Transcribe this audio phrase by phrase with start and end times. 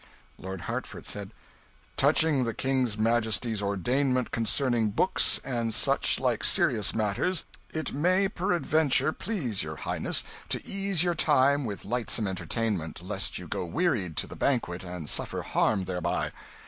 [0.39, 1.31] Lord Hertford said
[1.95, 9.13] "Touching the King's majesty's ordainment concerning books and such like serious matters, it may peradventure
[9.13, 14.25] please your highness to ease your time with lightsome entertainment, lest you go wearied to
[14.25, 16.31] the banquet and suffer harm thereby."